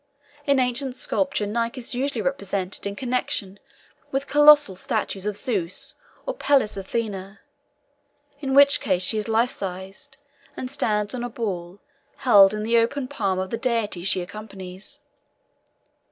In 0.47 0.59
ancient 0.59 0.97
sculpture, 0.97 1.45
Nike 1.45 1.77
is 1.77 1.93
usually 1.93 2.23
represented 2.23 2.87
in 2.87 2.95
connection 2.95 3.59
with 4.09 4.25
colossal 4.25 4.75
statues 4.75 5.27
of 5.27 5.37
Zeus 5.37 5.93
or 6.25 6.33
Pallas 6.33 6.75
Athene, 6.75 7.37
in 8.39 8.55
which 8.55 8.81
case 8.81 9.03
she 9.03 9.19
is 9.19 9.27
life 9.27 9.51
sized, 9.51 10.17
and 10.57 10.71
stands 10.71 11.13
on 11.13 11.23
a 11.23 11.29
ball, 11.29 11.77
held 12.15 12.51
in 12.55 12.63
the 12.63 12.79
open 12.79 13.07
palm 13.07 13.37
of 13.37 13.51
the 13.51 13.59
deity 13.59 14.03
she 14.03 14.23
accompanies. 14.23 15.01